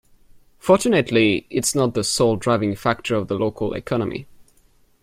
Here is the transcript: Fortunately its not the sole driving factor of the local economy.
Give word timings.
Fortunately 0.57 1.45
its 1.51 1.75
not 1.75 1.93
the 1.93 2.03
sole 2.03 2.35
driving 2.35 2.73
factor 2.75 3.13
of 3.13 3.27
the 3.27 3.35
local 3.37 3.75
economy. 3.75 4.25